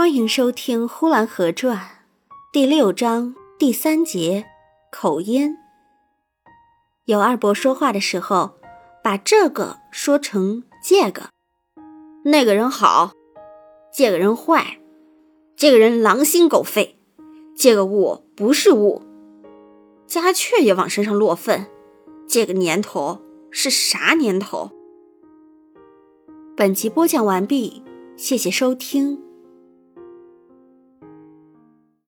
[0.00, 1.76] 欢迎收听《呼兰河传》
[2.50, 4.46] 第六章第三节
[4.90, 5.58] “口音”。
[7.04, 8.54] 有二伯说话的时候，
[9.04, 11.28] 把这个说成“这个”，
[12.24, 13.12] 那个人好，
[13.92, 14.80] 这个人坏，
[15.54, 16.96] 这个人狼心狗肺，
[17.54, 19.02] 这个物不是物，
[20.06, 21.66] 家雀也往身上落粪，
[22.26, 23.20] 这个年头
[23.50, 24.70] 是啥年头？
[26.56, 27.84] 本集播讲完毕，
[28.16, 29.29] 谢谢收听。